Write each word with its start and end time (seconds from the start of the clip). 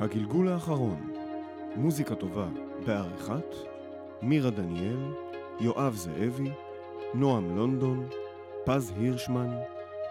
הגלגול 0.00 0.48
האחרון, 0.48 1.12
מוזיקה 1.76 2.14
טובה 2.14 2.48
בעריכת 2.86 3.54
מירה 4.22 4.50
דניאל, 4.50 5.12
יואב 5.60 5.94
זאבי, 5.94 6.50
נועם 7.14 7.56
לונדון, 7.56 8.08
פז 8.64 8.92
הירשמן, 8.96 9.50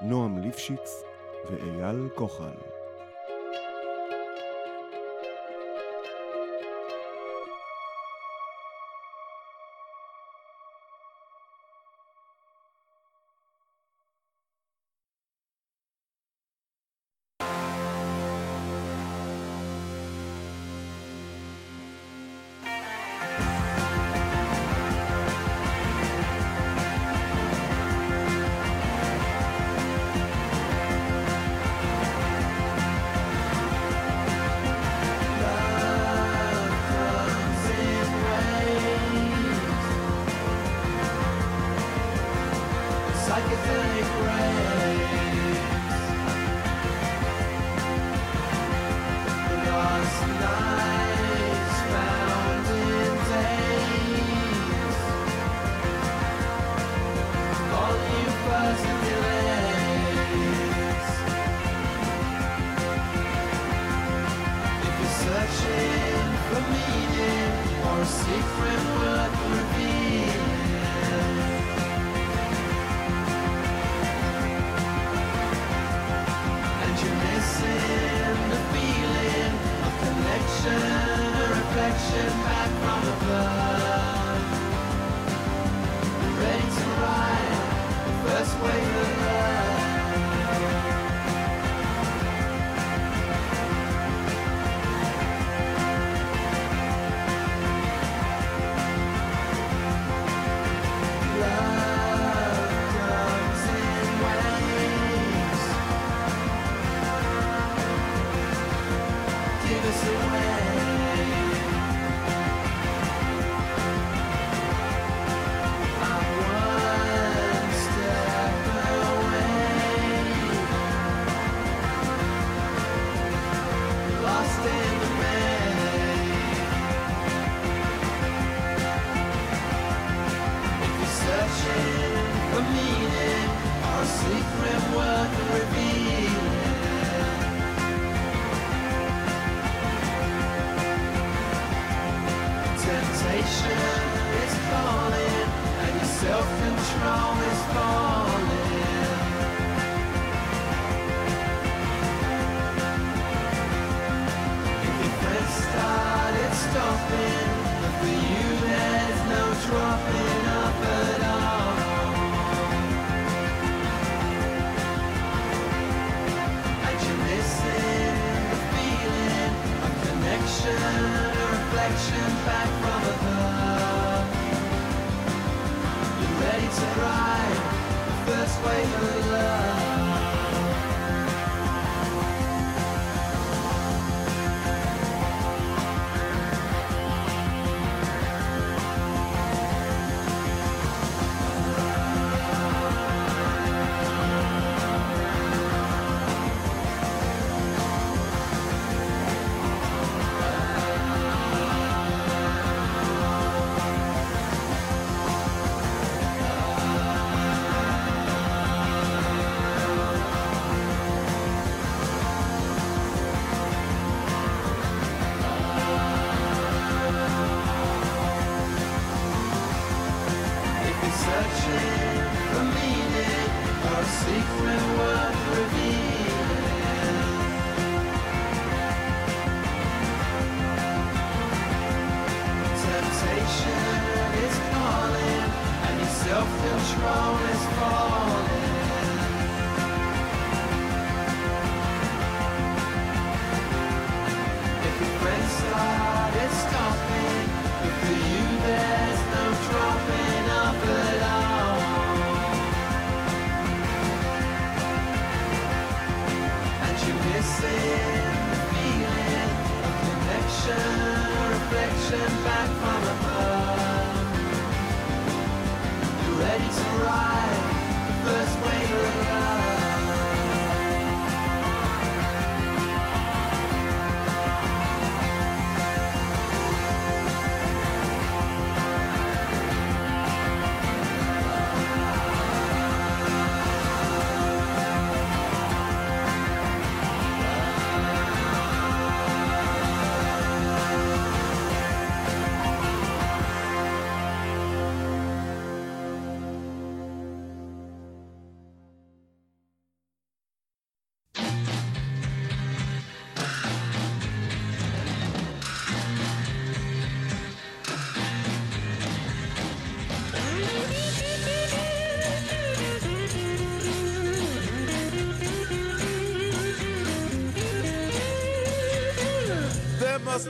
נועם 0.01 0.37
ליפשיץ 0.37 1.03
ואייל 1.49 2.09
כוחל. 2.15 2.66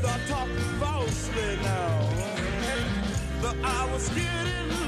thought 0.00 0.20
talking 0.28 0.80
falsely 0.80 1.56
now. 1.62 2.08
The 3.42 3.54
was 3.92 4.08
getting 4.10 4.79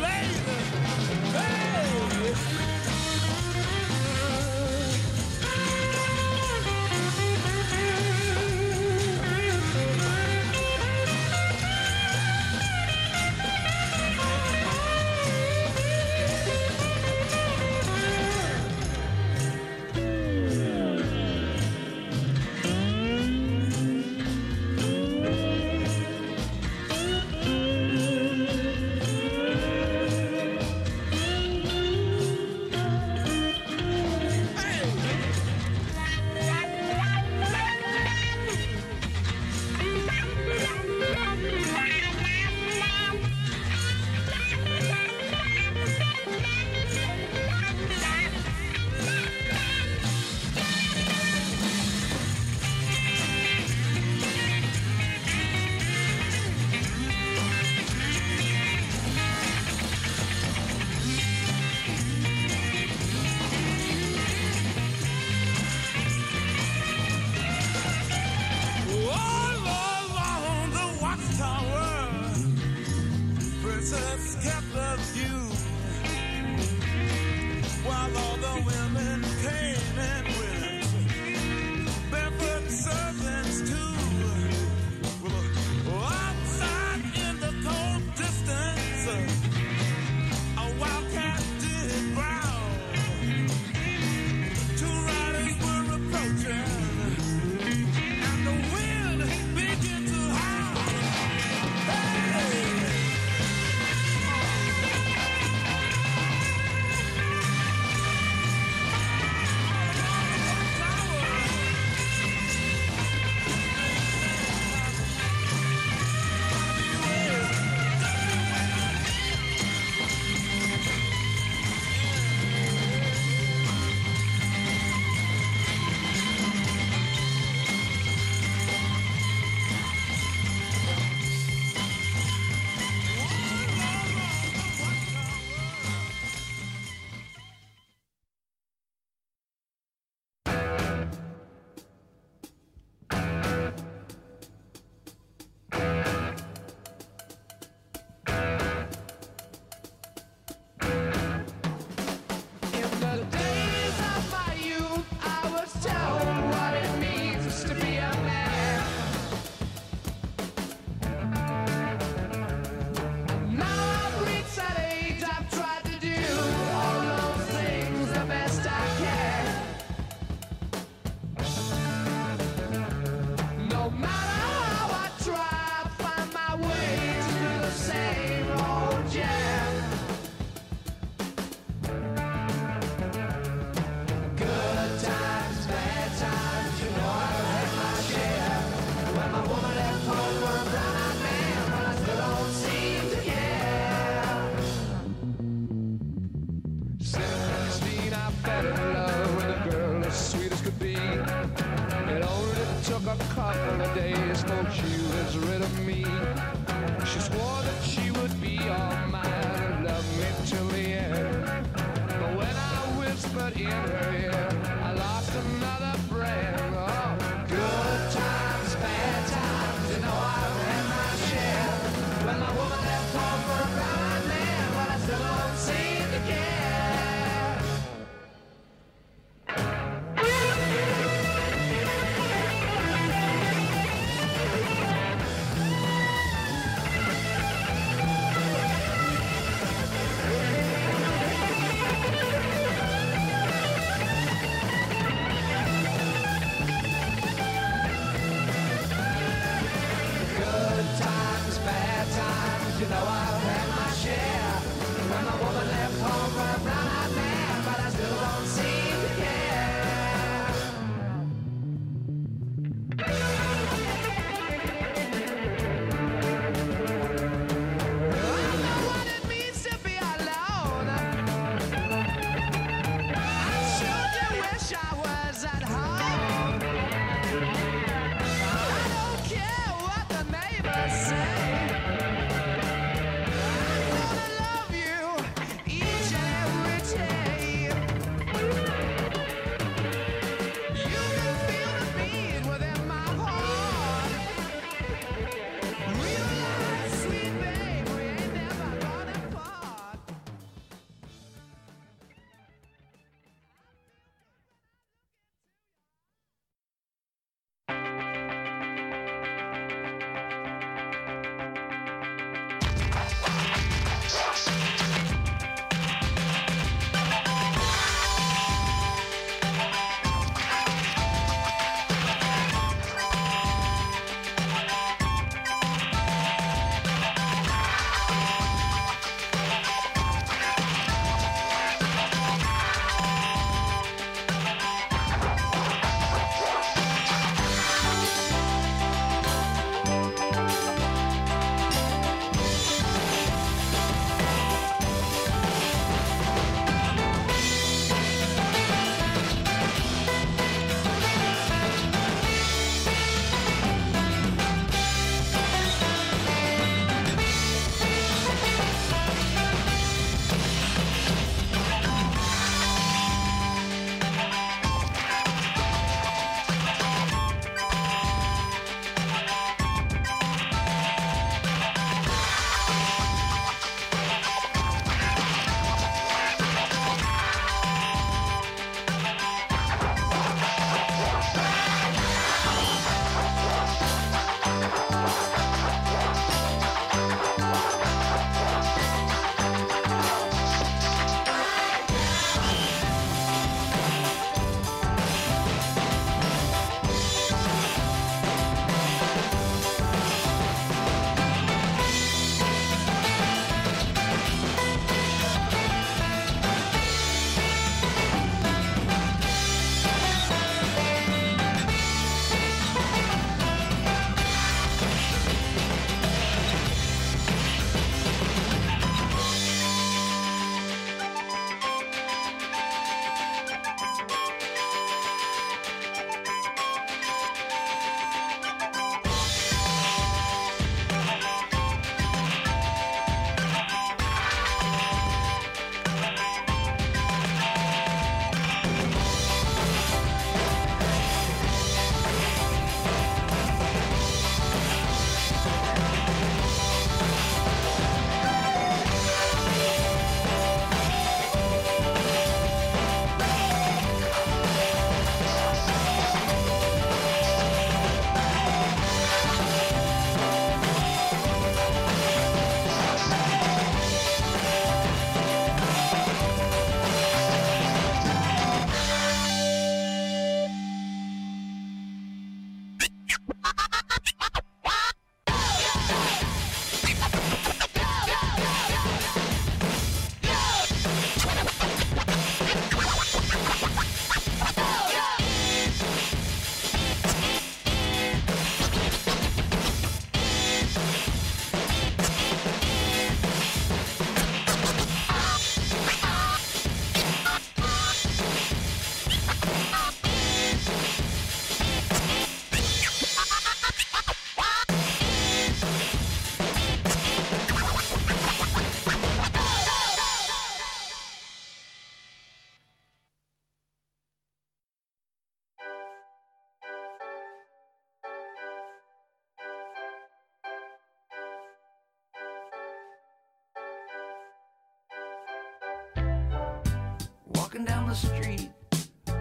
walking 527.52 527.66
down 527.66 527.87
the 527.87 527.94
street 527.94 528.49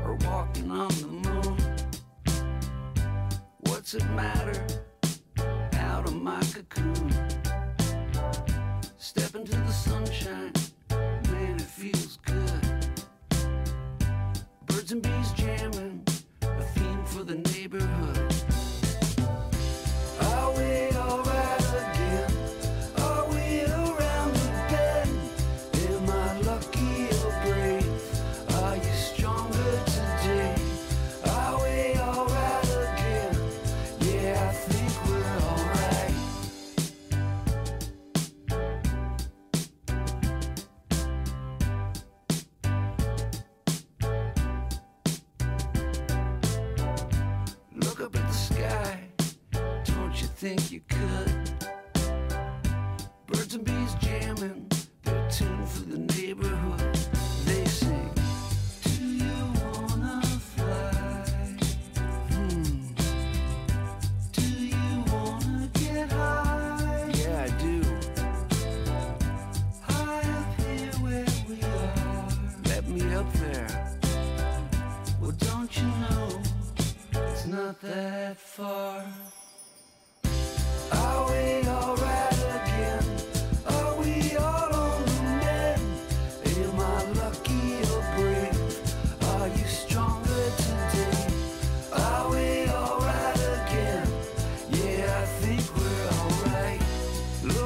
or 0.05 0.15
walking 0.25 0.71
on 0.71 0.87
the 0.87 1.07
moon. 1.07 1.57
What's 3.67 3.93
it 3.93 4.05
matter? 4.11 4.65
Out 5.73 6.07
of 6.07 6.15
my 6.15 6.39
cocoon. 6.53 7.11
Step 8.97 9.35
into 9.35 9.57
the 9.57 9.71
sunshine, 9.71 10.53
man, 10.89 11.55
it 11.57 11.61
feels 11.61 12.19
good. 12.23 12.87
Birds 14.65 14.93
and 14.93 15.01
bees 15.01 15.31
jamming, 15.33 16.01
a 16.41 16.63
theme 16.63 17.03
for 17.03 17.25
the 17.25 17.35
neighborhood. 17.35 18.10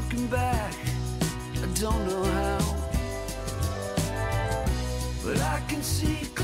looking 0.05 0.27
back, 0.27 0.73
I 1.55 1.65
don't 1.79 2.07
know 2.07 2.23
how, 2.23 2.59
but 5.23 5.39
I 5.41 5.61
can 5.67 5.81
see. 5.81 6.34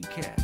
Cat. 0.00 0.43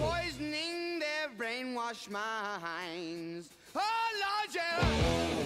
poisoning 0.00 0.98
their 0.98 1.28
brainwashed 1.38 2.10
minds. 2.10 3.48
Oh 3.74 3.80
Lord, 4.20 4.54
yeah. 4.54 5.45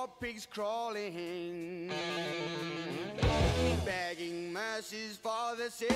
Knees, 0.00 0.08
pigs 0.20 0.46
crawling, 0.46 1.90
begging 3.84 4.52
mercies 4.52 5.18
for 5.22 5.56
the 5.56 5.70
sins. 5.70 5.92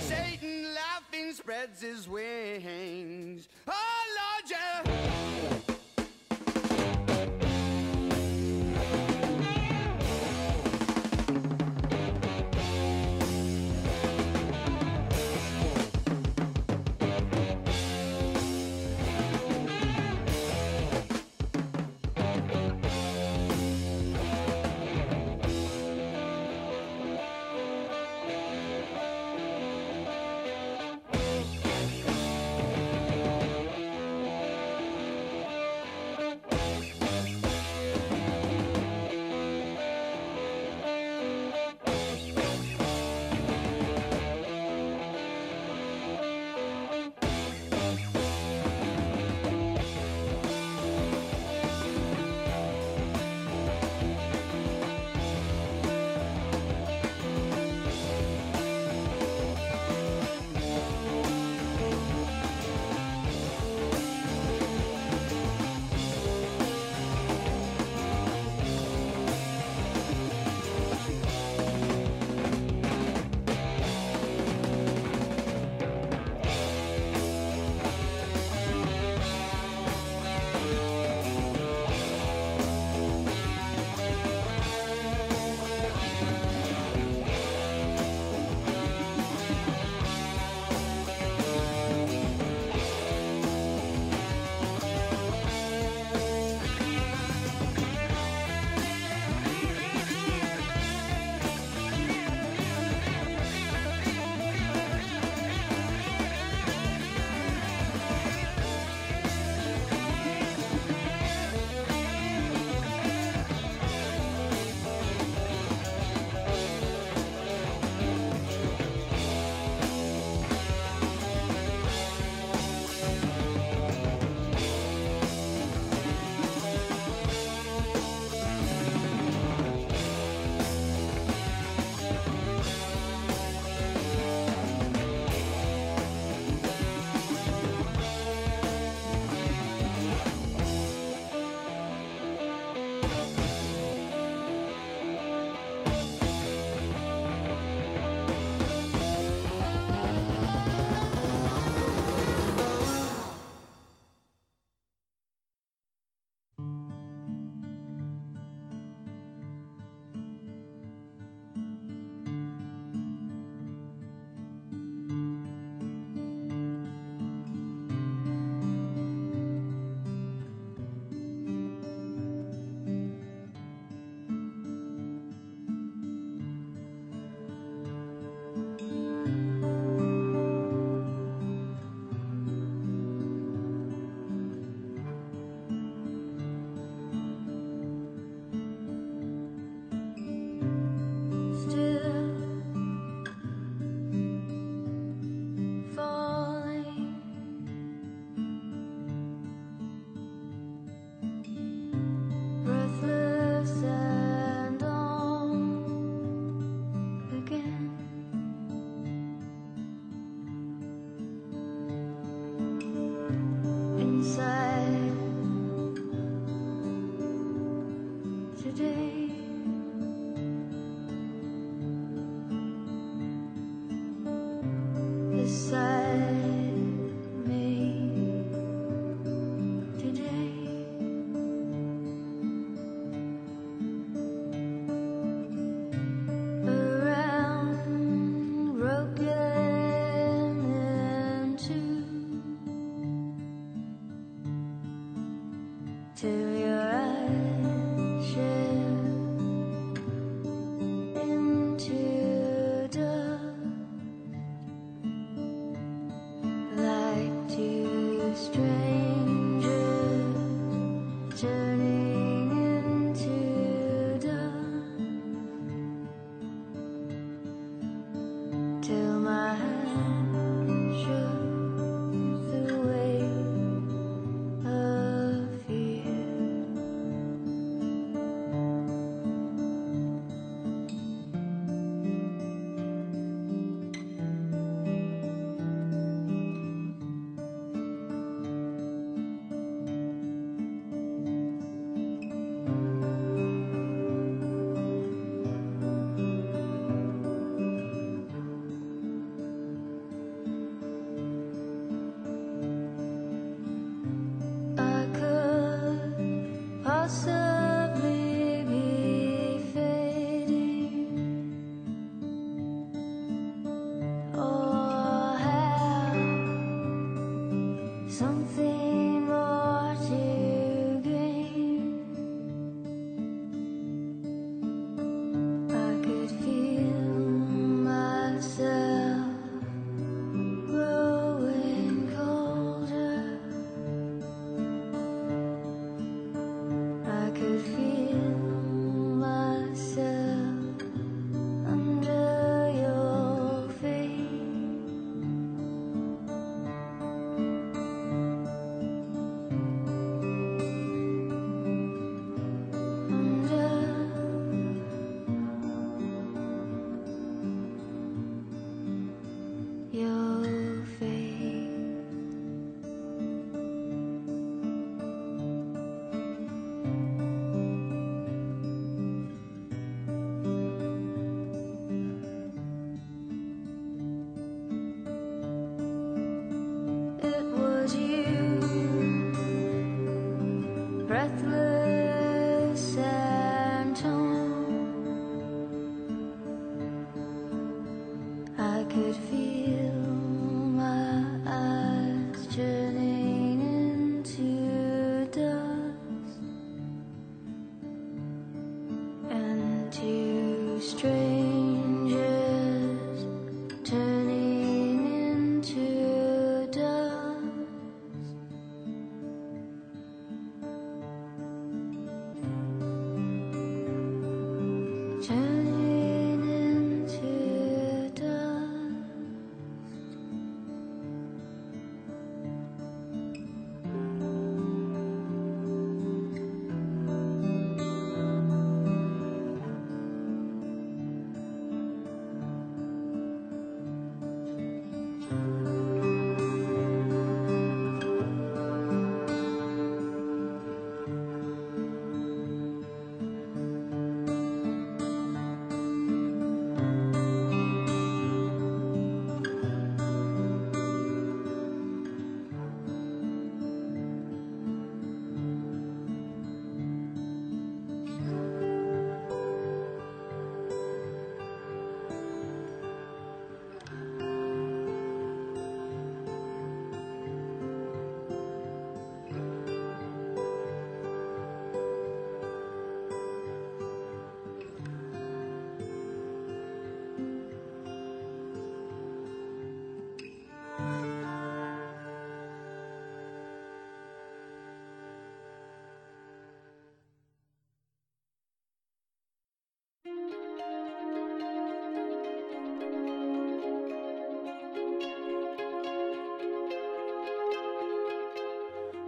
Satan 0.00 0.74
laughing 0.74 1.32
spreads 1.32 1.80
his 1.80 2.08
wings. 2.08 3.48
Oh 3.68 4.05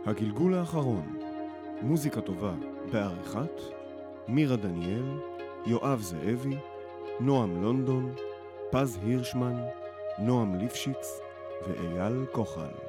הגלגול 0.09 0.55
האחרון, 0.55 1.19
מוזיקה 1.83 2.21
טובה 2.21 2.53
בעריכת 2.93 3.61
מירה 4.29 4.57
דניאל, 4.57 5.19
יואב 5.67 6.01
זאבי, 6.01 6.57
נועם 7.21 7.63
לונדון, 7.63 8.15
פז 8.71 8.99
הירשמן, 9.03 9.57
נועם 10.19 10.55
ליפשיץ 10.55 11.21
ואייל 11.67 12.27
כוחל. 12.33 12.88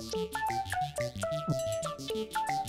Thank 0.00 0.32
you. 2.14 2.63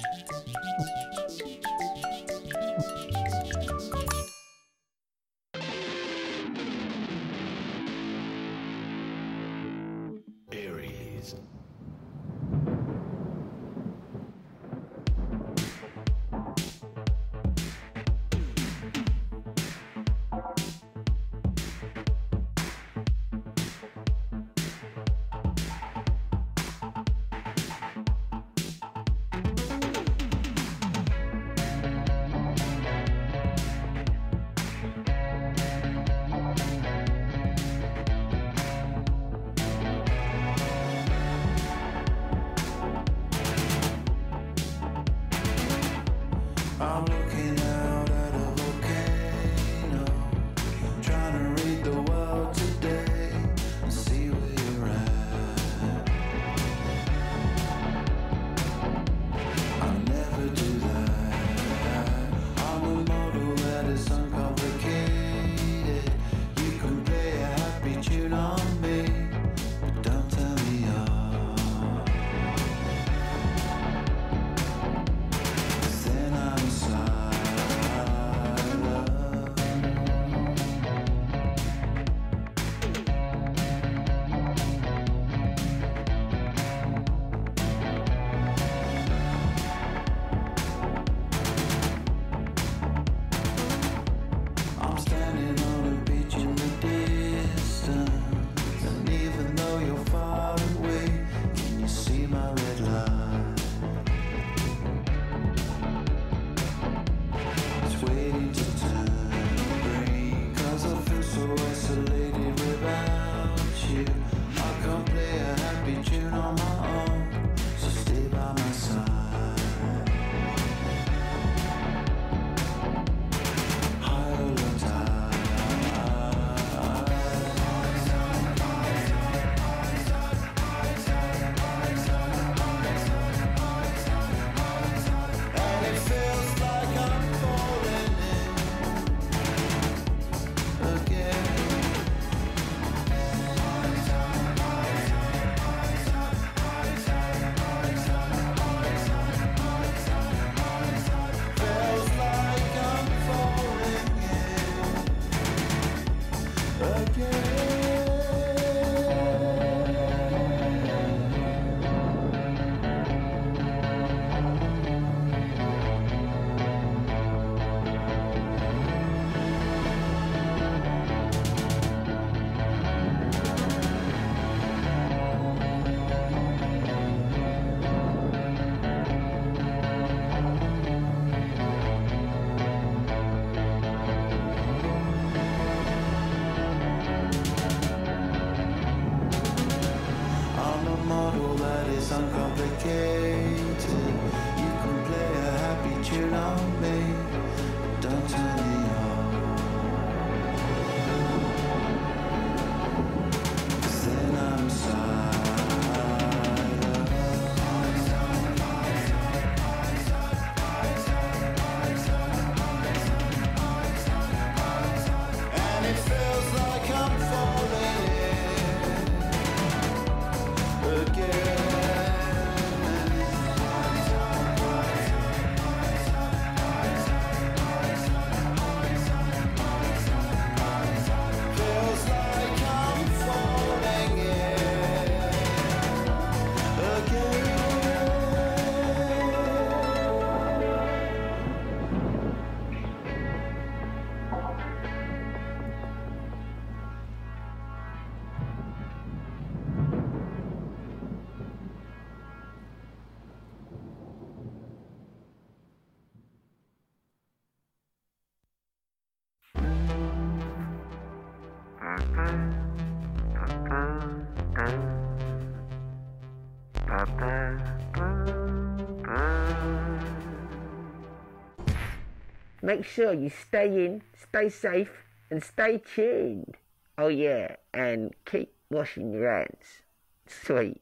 Make 272.65 272.83
sure 272.83 273.13
you 273.13 273.29
stay 273.29 273.67
in, 273.85 274.01
stay 274.19 274.49
safe, 274.49 274.89
and 275.29 275.43
stay 275.43 275.77
tuned. 275.77 276.57
Oh, 276.97 277.09
yeah, 277.09 277.57
and 277.75 278.11
keep 278.25 278.55
washing 278.71 279.13
your 279.13 279.31
hands. 279.31 279.83
Sweet. 280.25 280.81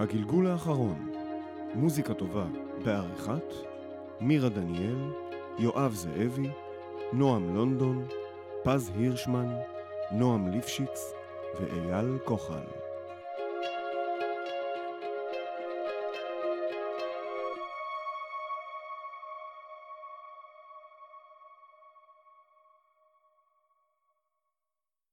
הגלגול 0.00 0.46
האחרון, 0.46 1.10
מוזיקה 1.74 2.14
טובה 2.14 2.46
בעריכת 2.84 3.54
מירה 4.20 4.48
דניאל, 4.48 5.10
יואב 5.58 5.92
זאבי, 5.94 6.50
נועם 7.12 7.54
לונדון, 7.54 8.06
פז 8.64 8.92
הירשמן, 8.96 9.48
נועם 10.12 10.50
ליפשיץ 10.50 11.12
ואייל 11.60 12.18
כוחל. 12.24 12.79